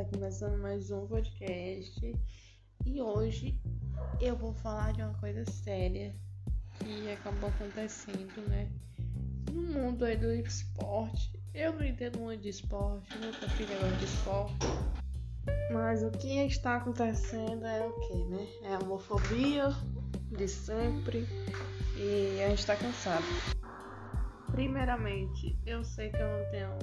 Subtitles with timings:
[0.00, 2.16] tá começando mais um podcast
[2.86, 3.60] e hoje
[4.18, 6.16] eu vou falar de uma coisa séria
[6.78, 8.72] que acabou acontecendo, né?
[9.52, 11.38] No mundo aí do esporte.
[11.52, 14.66] Eu não entendo muito de esporte, nunca filha gosta de esporte.
[15.70, 18.48] Mas o que está acontecendo é o que, né?
[18.62, 19.68] É a homofobia
[20.30, 21.26] de sempre
[21.98, 23.24] e a gente tá cansado.
[24.50, 26.78] Primeiramente, eu sei que eu não tenho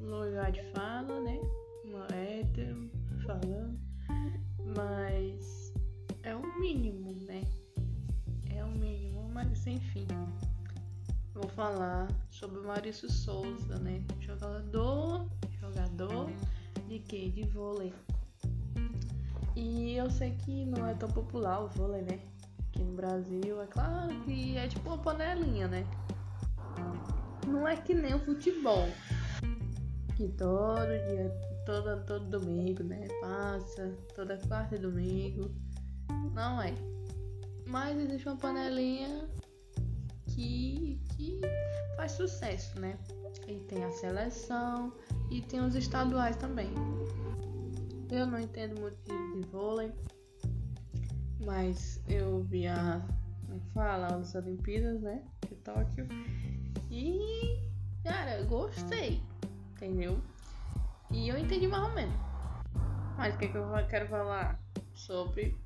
[0.00, 1.40] lugar de fala, né?
[1.84, 2.90] Uma hétero
[3.26, 3.78] falando,
[4.76, 5.72] mas
[6.22, 7.42] é o mínimo, né?
[8.50, 10.06] É o mínimo, mas enfim.
[11.34, 14.04] Vou falar sobre o Maurício Souza, né?
[14.20, 15.28] Jogador,
[15.60, 16.30] jogador
[16.88, 17.30] de quê?
[17.30, 17.92] De vôlei.
[19.56, 22.20] E eu sei que não é tão popular o vôlei, né?
[22.68, 25.86] Aqui no Brasil, é claro que é tipo uma panelinha, né?
[27.46, 28.88] Não é que nem o futebol,
[30.16, 33.06] que todo dia, todo, todo domingo, né?
[33.20, 35.50] Passa, toda quarta e domingo.
[36.34, 36.74] Não é.
[37.66, 39.28] Mas existe uma panelinha
[40.26, 41.40] que, que
[41.96, 42.98] faz sucesso, né?
[43.48, 44.92] E tem a seleção
[45.30, 46.70] e tem os estaduais também.
[48.10, 49.90] Eu não entendo muito de, de vôlei,
[51.44, 53.00] mas eu vi a.
[53.46, 54.06] Como é fala?
[54.16, 55.24] As Olimpíadas, né?
[55.48, 56.06] De Tóquio.
[56.90, 57.70] E.
[58.04, 59.22] Cara, gostei
[59.82, 60.20] entendeu?
[61.12, 62.14] E eu entendi mais ou menos.
[63.16, 64.58] Mas o que, que eu quero falar?
[64.94, 65.56] Sobre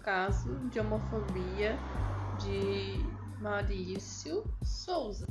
[0.00, 1.76] caso de homofobia
[2.38, 3.04] de
[3.40, 5.26] Maurício Souza.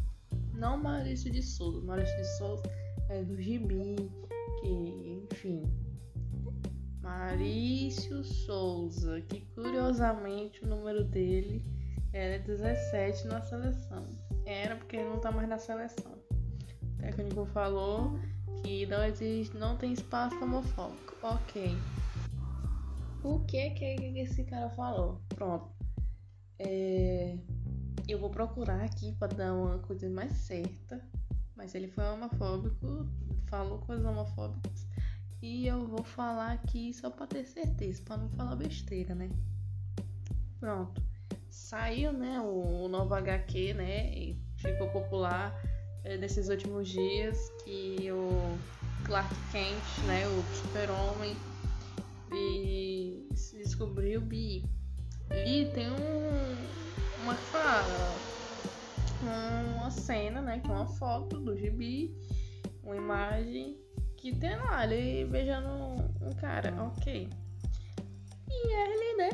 [0.53, 1.81] Não Maurício de Souza.
[1.85, 2.63] Maurício de Souza
[3.09, 3.95] é do Gibi,
[4.61, 5.63] que, enfim.
[7.01, 11.63] Maurício Souza, que curiosamente o número dele
[12.13, 14.05] era 17 na seleção.
[14.45, 16.13] Era porque ele não tá mais na seleção.
[16.81, 18.19] O técnico falou
[18.63, 21.15] que não existe, não tem espaço homofóbico.
[21.21, 21.75] Ok.
[23.23, 25.21] O que que esse cara falou?
[25.29, 25.69] Pronto.
[26.59, 27.37] É,
[28.07, 31.01] eu vou procurar aqui para dar uma coisa mais certa.
[31.55, 33.07] Mas ele foi homofóbico,
[33.47, 34.87] falou coisas homofóbicas.
[35.41, 39.29] E eu vou falar aqui só para ter certeza, para não falar besteira, né?
[40.59, 41.01] Pronto.
[41.49, 44.13] Saiu, né, o, o novo HQ, né?
[44.13, 45.53] E ficou popular
[46.07, 48.57] é, nesses últimos dias que o
[49.03, 51.35] Clark Kent, né, o super-homem,
[53.35, 54.63] se descobriu bi.
[55.45, 58.15] E tem um, uma fala,
[59.21, 62.15] uma cena, né, que é uma foto do gibi,
[62.83, 63.77] uma imagem
[64.15, 65.67] que tem lá, ele beijando
[66.21, 67.29] um cara, ok.
[68.49, 69.29] E ele, né,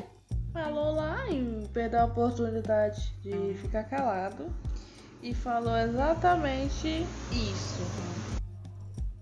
[0.52, 4.52] falou lá em perder a oportunidade de ficar calado
[5.24, 7.80] e falou exatamente isso.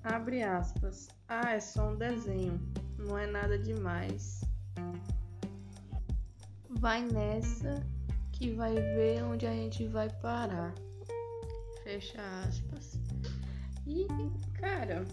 [0.03, 1.09] Abre aspas.
[1.29, 2.61] Ah, é só um desenho.
[2.99, 4.41] Não é nada demais.
[6.69, 7.87] Vai nessa
[8.33, 10.75] que vai ver onde a gente vai parar.
[11.85, 12.99] Fecha aspas.
[13.87, 14.09] E,
[14.55, 15.05] cara,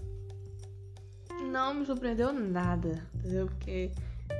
[1.52, 3.46] não me surpreendeu nada, entendeu?
[3.46, 3.92] Porque,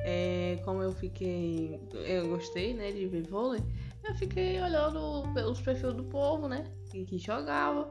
[0.04, 1.80] é, como eu fiquei.
[1.92, 3.62] Eu gostei, né, de ver vôlei
[4.04, 6.64] eu fiquei olhando pelos perfis do povo, né?
[6.90, 7.88] Que, jogava.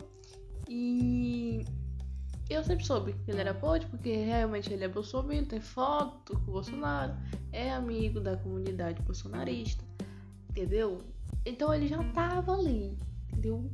[0.68, 1.66] E
[2.50, 6.52] eu sempre soube que ele era pode, porque realmente ele é bolsominion, tem foto com
[6.52, 7.14] o Bolsonaro,
[7.52, 9.84] é amigo da comunidade bolsonarista,
[10.50, 11.02] entendeu?
[11.46, 12.98] Então ele já tava ali,
[13.32, 13.72] entendeu?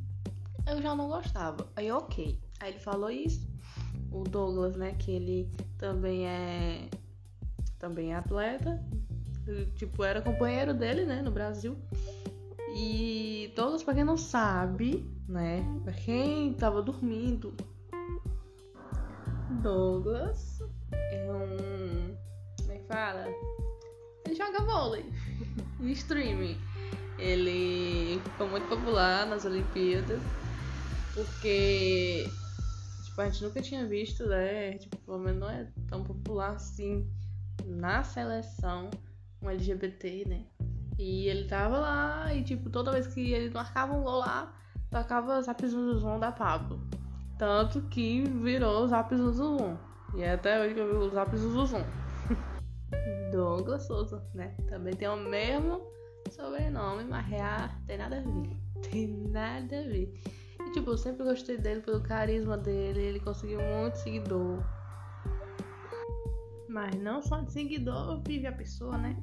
[0.68, 1.70] Eu já não gostava.
[1.76, 2.40] Aí ok.
[2.60, 3.48] Aí ele falou isso.
[4.12, 6.90] O Douglas, né, que ele também é
[7.78, 8.84] também é atleta,
[9.76, 11.78] tipo, era companheiro dele, né, no Brasil.
[12.76, 15.64] E todos, pra quem não sabe, né?
[15.84, 17.56] Pra quem tava dormindo,
[19.62, 20.60] Douglas
[20.92, 22.18] é um.
[22.60, 23.26] Como é que fala?
[24.26, 25.06] Ele joga vôlei
[25.80, 26.58] em streaming.
[27.18, 30.22] Ele ficou muito popular nas Olimpíadas
[31.14, 32.30] porque
[33.06, 34.78] tipo, a gente nunca tinha visto, né?
[34.78, 37.10] Tipo, pelo menos não é tão popular assim
[37.66, 38.90] na seleção
[39.42, 40.46] um LGBT, né?
[40.98, 44.54] E ele tava lá e, tipo, toda vez que ele marcava um gol lá,
[44.90, 46.80] tocava Zap Zuzum da Pablo.
[47.38, 49.78] Tanto que virou Zap Zuzum.
[50.16, 51.84] E é até hoje que eu vi o Zap Zuzum.
[53.32, 54.56] Douglas Souza, né?
[54.68, 55.82] Também tem o mesmo
[56.32, 58.58] sobrenome, mas real tem nada a ver.
[58.90, 60.14] Tem nada a ver.
[60.66, 63.02] E, tipo, eu sempre gostei dele pelo carisma dele.
[63.02, 64.64] Ele conseguiu muito seguidor.
[66.70, 69.18] Mas não só de seguidor vive a pessoa, né?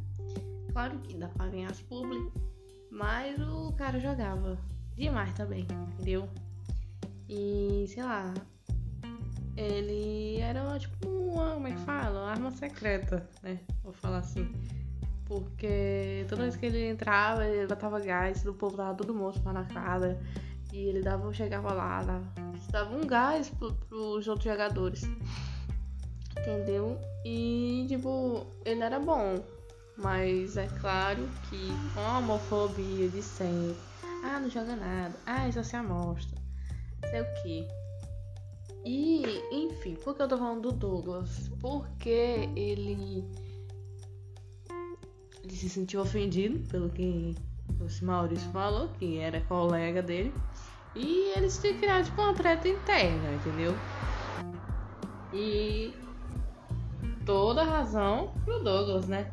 [0.72, 1.84] Claro que dá pra ganhar as
[2.90, 4.58] mas o cara jogava
[4.94, 6.28] demais também, entendeu?
[7.28, 8.34] E sei lá,
[9.56, 12.20] ele era tipo uma, como é que fala?
[12.20, 13.60] Uma arma secreta, né?
[13.82, 14.50] Vou falar assim.
[15.24, 19.52] Porque toda vez que ele entrava, ele botava gás, o povo tava todo morto lá
[19.52, 20.20] na cara.
[20.72, 22.24] E ele dava, chegava lá, dava,
[22.70, 25.02] dava um gás pro, pros outros jogadores.
[26.38, 26.98] Entendeu?
[27.24, 29.42] E tipo, ele era bom.
[29.96, 33.76] Mas é claro que com a homofobia de sempre.
[34.24, 35.18] Ah, não joga nada.
[35.26, 36.40] Ah, só se amostra.
[37.10, 37.68] Sei o que.
[38.84, 39.22] E,
[39.52, 41.50] enfim, por que eu tô falando do Douglas?
[41.60, 43.24] Porque ele.
[45.42, 47.34] Ele se sentiu ofendido pelo que
[47.80, 50.32] o Maurício falou, que era colega dele.
[50.94, 53.74] E eles tinham criado tipo uma treta interna, entendeu?
[55.32, 55.94] E
[57.24, 59.32] toda razão pro Douglas, né?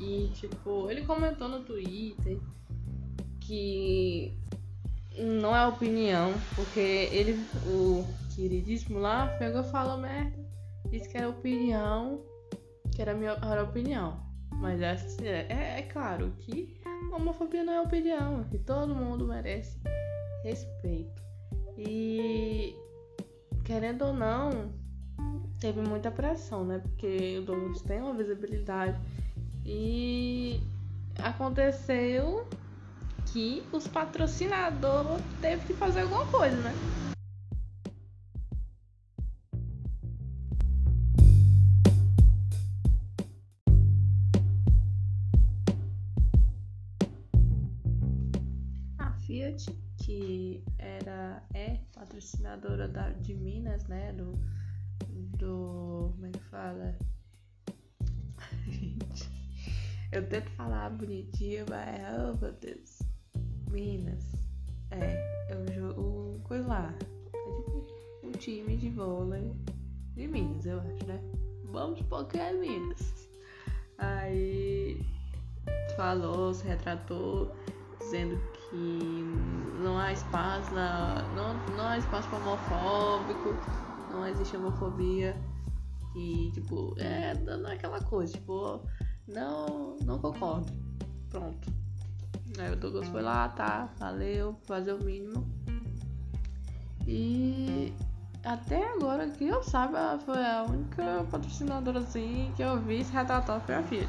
[0.00, 2.38] E tipo, ele comentou no Twitter
[3.40, 4.38] que
[5.18, 8.04] não é opinião, porque ele, o
[8.34, 10.38] queridíssimo lá, pegou e falou merda.
[10.90, 12.22] Disse que era opinião,
[12.94, 14.20] que era a minha era opinião.
[14.52, 16.80] Mas essa é, é, é claro que
[17.12, 19.78] homofobia não é opinião, que todo mundo merece
[20.44, 21.22] respeito.
[21.76, 22.74] E
[23.64, 24.72] querendo ou não,
[25.60, 26.78] teve muita pressão, né?
[26.78, 28.98] Porque o Douglas tem uma visibilidade
[29.70, 30.62] e
[31.18, 32.48] aconteceu
[33.26, 36.72] que os patrocinadores teve que fazer alguma coisa, né?
[48.96, 54.14] A Fiat, que era é patrocinadora da, de Minas, né?
[54.14, 54.32] Do,
[55.36, 56.96] do como é que fala?
[60.10, 62.98] Eu tento falar bonitinho, mas oh meu Deus.
[63.70, 64.24] Minas.
[64.90, 66.94] É, eu o coisa lá.
[67.34, 67.86] É tipo
[68.24, 69.54] um time de vôlei
[70.14, 71.20] de Minas, eu acho, né?
[71.64, 73.28] Vamos supor que é Minas.
[73.98, 75.00] Aí
[75.94, 77.54] falou, se retratou,
[77.98, 79.24] dizendo que
[79.82, 83.54] não há espaço na, não, não há espaço homofóbico,
[84.10, 85.36] não existe homofobia.
[86.16, 88.80] E tipo, é dando aquela coisa, tipo,
[89.28, 90.72] não, não concordo.
[91.30, 91.72] Pronto.
[92.58, 95.46] Aí o Douglas foi lá, tá, valeu, fazer o mínimo.
[97.06, 97.92] E
[98.44, 103.60] até agora que eu saiba, foi a única patrocinadora assim que eu vi se retratar
[103.60, 104.08] foi a Fiat.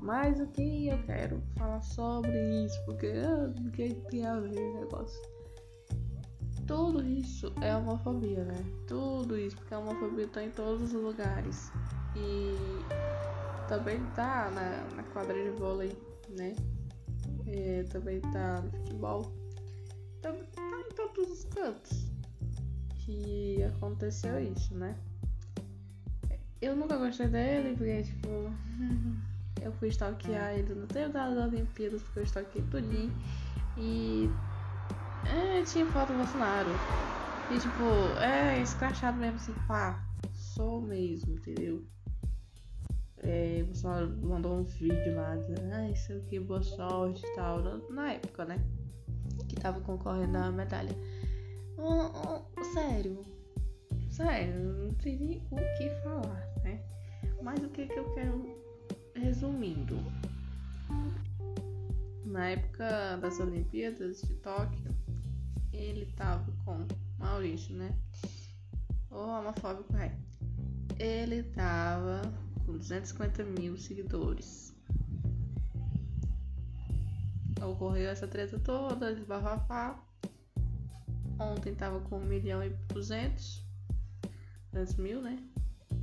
[0.00, 2.84] Mas o que eu quero falar sobre isso?
[2.84, 5.34] Porque o que tem a ver o negócio?
[6.66, 8.64] Tudo isso é homofobia, né?
[8.86, 11.70] Tudo isso, porque a homofobia tá em todos os lugares.
[12.16, 12.54] E
[13.66, 15.96] também tá na, na quadra de vôlei,
[16.30, 16.54] né?
[17.46, 19.32] É, também tá no futebol.
[20.22, 22.06] Tá, tá em todos os cantos
[23.04, 24.96] que aconteceu isso, né?
[26.60, 28.28] Eu nunca gostei dele, porque, tipo,
[29.62, 33.12] eu fui stalkear ele no tempo das Olimpíadas, porque eu stalkeei tudinho.
[33.76, 34.30] E.
[35.26, 36.70] É, tinha foto do Bolsonaro.
[37.50, 37.84] E, tipo,
[38.22, 40.02] é escrachado mesmo, assim, pá,
[40.32, 41.84] sou mesmo, entendeu?
[43.24, 47.62] É, o pessoal mandou um vídeo lá dizendo, ah, isso aqui, boa sorte e tal,
[47.90, 48.62] na época, né?
[49.48, 50.94] Que tava concorrendo a medalha.
[51.78, 53.24] Oh, oh, sério,
[54.10, 56.82] sério, não tem nem o que falar, né?
[57.42, 58.44] Mas o que que eu quero
[59.16, 59.96] resumindo?
[62.24, 64.94] Na época das Olimpíadas de Tóquio,
[65.72, 66.86] ele tava com
[67.18, 67.96] Maurício, né?
[69.10, 70.12] O homofóbico é.
[70.98, 72.22] Ele tava
[72.64, 74.74] com 250 mil seguidores.
[77.62, 79.98] Ocorreu essa treta toda, esbafafá.
[81.38, 83.64] Ontem tava com 1 milhão e 200,
[84.72, 85.38] 200 mil, né?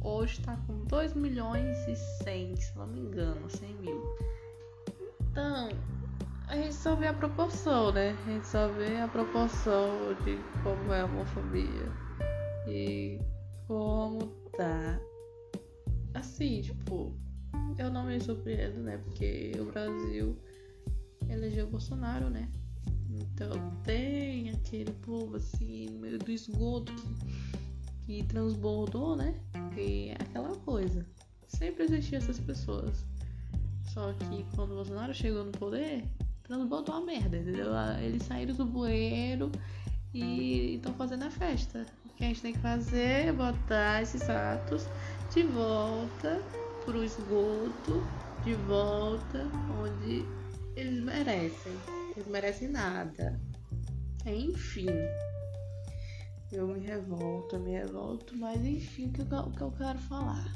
[0.01, 4.01] Hoje tá com 2 milhões e 100, se não me engano, 100 mil.
[5.30, 5.70] Então,
[6.48, 8.18] a gente só vê a proporção, né?
[8.25, 11.91] A gente só vê a proporção de como é a homofobia
[12.68, 13.22] e
[13.68, 14.20] como
[14.58, 15.00] tá
[16.13, 17.15] assim, tipo,
[17.77, 18.98] eu não me surpreendo, né?
[18.98, 20.38] Porque o Brasil
[21.30, 22.50] elegeu Bolsonaro, né?
[23.10, 23.51] Então
[23.84, 29.39] tem aquele povo assim, meio do esgoto que, que transbordou, né?
[29.74, 31.06] Que é aquela coisa.
[31.48, 33.06] Sempre existiam essas pessoas.
[33.94, 36.06] Só que quando o Bolsonaro chegou no poder,
[36.44, 37.72] transbordou a merda, entendeu?
[38.01, 39.51] Eles saíram do bueiro
[40.13, 41.86] e estão fazendo a festa.
[42.06, 44.88] O que a gente tem que fazer é botar esses atos
[45.31, 46.45] de volta
[46.83, 48.03] pro esgoto,
[48.43, 50.25] de volta onde
[50.75, 51.73] eles merecem.
[52.15, 53.39] Eles merecem nada.
[54.25, 54.88] Enfim.
[56.51, 60.00] eu me revolto, eu me revolto, mas enfim, o que, eu, o que eu quero
[60.00, 60.53] falar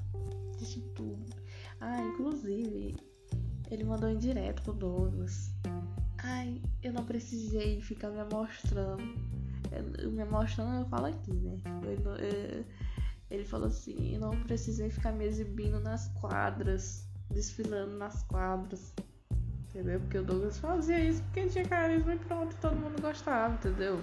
[0.58, 1.26] disso tudo.
[1.80, 2.98] Ah, inclusive,
[3.72, 5.54] ele mandou em direto pro Douglas.
[6.18, 9.04] Ai, eu não precisei ficar me mostrando.
[10.00, 11.60] Eu, me mostrando, eu falo aqui, né?
[11.84, 12.66] Eu, eu,
[13.36, 18.94] ele falou assim: não precisei ficar me exibindo nas quadras, desfilando nas quadras.
[19.70, 20.00] Entendeu?
[20.00, 24.00] Porque o Douglas fazia isso porque tinha carisma e pronto, todo mundo gostava, entendeu?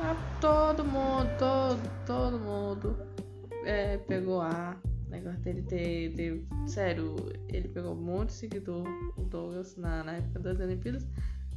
[0.00, 2.96] Ah, todo mundo, todo, todo mundo
[3.64, 4.76] é, pegou a
[5.12, 6.46] negócio dele ter, ter.
[6.66, 7.14] Sério,
[7.48, 8.84] ele pegou muito seguidor,
[9.16, 11.06] o Douglas, na, na época das Olimpíadas.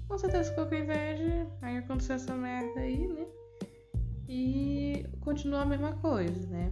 [0.08, 1.48] Com certeza ficou com inveja.
[1.62, 3.26] Aí aconteceu essa merda aí, né?
[4.28, 6.72] E continua a mesma coisa, né?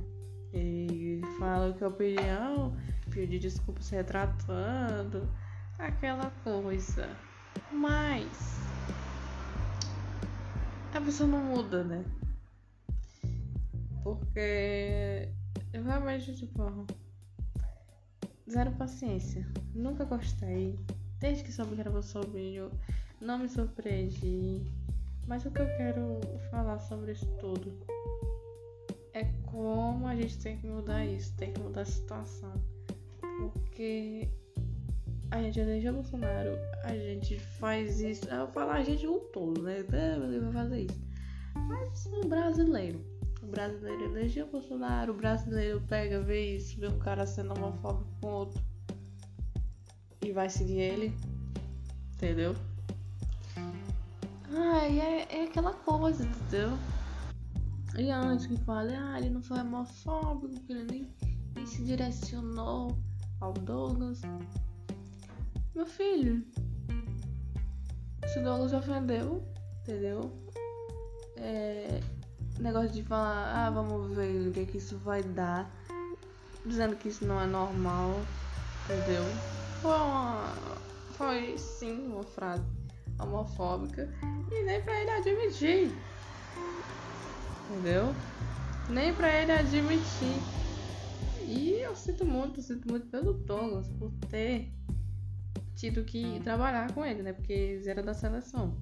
[0.52, 2.76] Ele fala que a opinião,
[3.10, 5.28] pedir desculpa se retratando,
[5.80, 7.10] aquela coisa.
[7.72, 8.60] Mas
[10.94, 12.06] a pessoa não muda, né?
[14.04, 15.30] Porque
[15.72, 16.86] eu realmente, tipo,
[18.50, 19.48] zero paciência.
[19.74, 20.80] Nunca gostei.
[21.20, 22.72] Desde que soube que era Bolsonaro,
[23.20, 24.62] não me surpreendi.
[25.28, 26.20] Mas o que eu quero
[26.52, 27.74] falar sobre isso tudo
[29.14, 32.54] é como a gente tem que mudar isso, tem que mudar a situação.
[33.20, 34.30] Porque
[35.32, 38.26] a gente elegeu Bolsonaro, a gente faz isso.
[38.30, 39.80] Eu falo a gente o todo, né?
[39.80, 41.02] Ele vai fazer isso.
[41.56, 43.04] Mas o brasileiro.
[43.42, 48.28] O brasileiro elegeu Bolsonaro, o brasileiro pega, vê isso, vê um cara sendo homofóbico com
[48.28, 48.62] outro.
[50.22, 51.14] E vai seguir ele.
[52.16, 52.56] Entendeu?
[54.56, 56.78] Ai, é, é aquela coisa, entendeu?
[57.98, 61.14] E antes que fale, ah, ele não foi homofóbico, que ele nem,
[61.56, 62.96] nem se direcionou
[63.42, 64.22] ao Douglas.
[65.74, 66.46] Meu filho,
[68.28, 69.44] se o Douglas ofendeu,
[69.82, 70.32] entendeu?
[71.38, 72.00] É,
[72.60, 75.68] negócio de falar, ah, vamos ver o que, é que isso vai dar,
[76.64, 78.22] dizendo que isso não é normal,
[78.86, 79.24] entendeu?
[79.82, 80.44] Foi, uma,
[81.18, 82.83] foi sim uma frase
[83.20, 84.10] homofóbica
[84.52, 85.98] e nem pra ele admitir.
[87.64, 88.16] Entendeu?
[88.90, 90.42] Nem pra ele admitir.
[91.46, 94.72] E eu sinto muito, eu sinto muito pelo Douglas por ter
[95.76, 97.34] tido que trabalhar com ele, né?
[97.34, 98.76] Porque eles eram da seleção.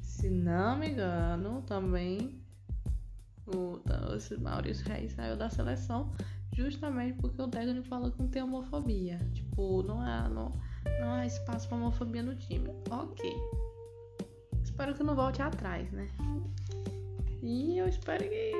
[0.00, 2.42] Se não me engano, também
[3.46, 3.80] o,
[4.14, 6.12] esse Maurício Reis saiu da seleção
[6.52, 9.18] justamente porque o técnico falou que não tem homofobia.
[9.32, 10.28] Tipo, não é.
[10.28, 10.52] Não,
[11.00, 12.68] não há espaço para homofobia no time.
[12.90, 13.34] Ok.
[14.62, 16.08] Espero que não volte atrás, né?
[17.42, 18.52] E eu espero que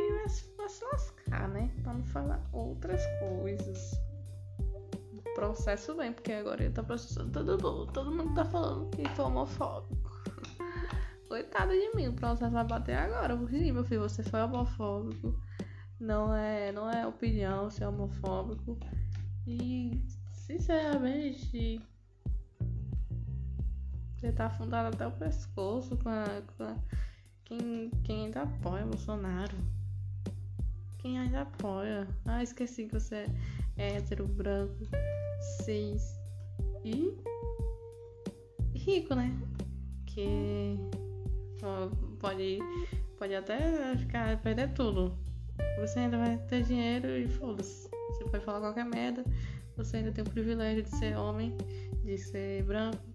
[0.57, 1.71] vai se lascar, né?
[1.83, 3.93] Pra não falar outras coisas.
[4.59, 7.93] O processo vem, porque agora ele tá processando todo mundo.
[7.93, 10.11] Todo mundo tá falando que foi homofóbico.
[11.29, 13.37] Coitada de mim, o processo vai bater agora.
[13.37, 15.39] Porque, meu filho, você foi homofóbico.
[16.01, 18.79] Não é, não é opinião ser homofóbico.
[19.47, 21.81] E, sinceramente,
[24.21, 26.77] você tá afundado até o pescoço com, a, com a,
[27.45, 29.57] quem, quem ainda apoia Bolsonaro.
[30.99, 32.07] Quem ainda apoia.
[32.27, 33.27] Ah, esqueci que você
[33.79, 34.77] é hétero, branco,
[35.65, 36.21] cis
[36.85, 37.17] e
[38.75, 39.35] rico, né?
[40.05, 40.77] Que
[42.19, 42.59] pode,
[43.17, 45.19] pode até ficar, perder tudo.
[45.79, 47.89] Você ainda vai ter dinheiro e foda-se.
[48.11, 49.25] Você pode falar qualquer merda.
[49.79, 51.57] Você ainda tem o privilégio de ser homem,
[52.05, 53.10] de ser branco,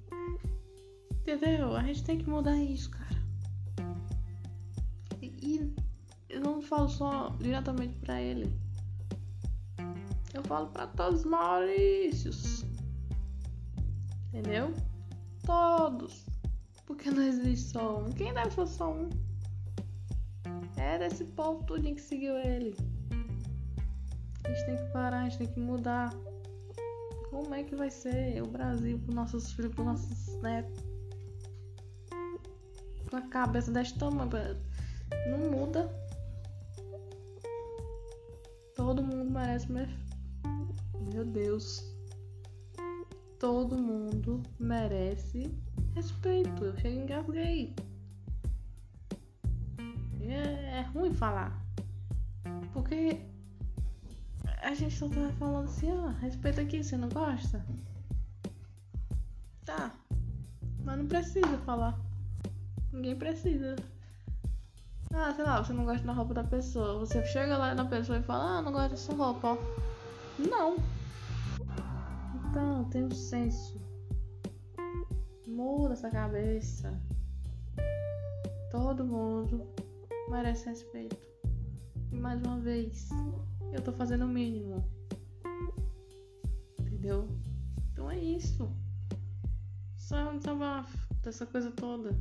[1.25, 1.75] Entendeu?
[1.75, 3.20] A gente tem que mudar isso, cara.
[5.20, 5.74] E
[6.29, 8.48] eu não falo só diretamente pra ele.
[10.32, 12.63] Eu falo pra todos os Maurícios.
[14.27, 14.72] Entendeu?
[15.44, 16.27] Todos.
[16.86, 18.12] Porque não existe só um.
[18.12, 19.10] Quem deve ser só um?
[20.77, 22.77] É desse povo tudinho que seguiu ele.
[24.44, 26.13] A gente tem que parar, a gente tem que mudar.
[27.32, 30.85] Como é que vai ser o Brasil pros nossos filhos, pros nossos netos?
[33.15, 34.29] Com a cabeça deste tamanho.
[35.29, 35.89] Não muda.
[38.75, 39.67] Todo mundo merece.
[41.13, 41.95] Meu Deus.
[43.39, 45.50] Todo mundo merece
[45.93, 46.65] respeito.
[46.65, 47.74] Eu chego engasguei.
[50.22, 51.63] É, é ruim falar.
[52.74, 53.22] Porque
[54.62, 57.65] a gente só tá falando assim, ó, respeita aqui, você não gosta?
[59.63, 59.93] Tá.
[60.84, 62.04] Mas não precisa falar.
[62.96, 63.75] Ninguém precisa.
[65.14, 67.00] Ah, sei lá, você não gosta da roupa da pessoa.
[67.00, 69.58] Você chega lá na pessoa e fala, ah, não gosto dessa roupa.
[70.40, 70.78] Não.
[72.50, 73.82] Então, tem um senso.
[75.46, 76.98] Muda essa cabeça.
[78.72, 79.68] Todo mundo
[80.30, 81.18] merece respeito.
[82.14, 83.10] E mais uma vez,
[83.74, 84.90] eu tô fazendo o mínimo.
[86.80, 87.28] Entendeu?
[87.92, 88.72] Então é isso.
[89.98, 92.18] Só um desabafo dessa coisa toda.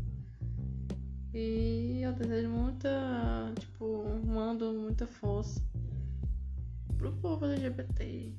[1.34, 5.60] E eu desejo muita, tipo, mando muita força
[6.96, 8.32] pro povo LGBT.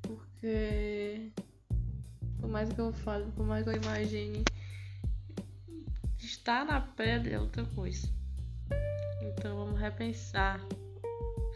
[0.00, 1.30] Porque
[2.40, 4.42] por mais que eu fale, por mais que eu imagine,
[6.18, 8.08] estar na pele é outra coisa.
[9.22, 10.58] Então vamos repensar,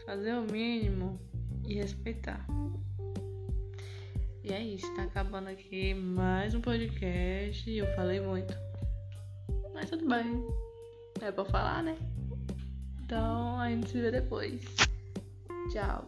[0.05, 1.19] fazer o mínimo
[1.67, 2.45] e respeitar.
[4.43, 7.71] E é isso, tá acabando aqui mais um podcast.
[7.71, 8.53] Eu falei muito.
[9.73, 10.45] Mas tudo bem.
[11.23, 11.95] É pra falar, né?
[13.01, 14.61] Então a gente se vê depois.
[15.71, 16.05] Tchau.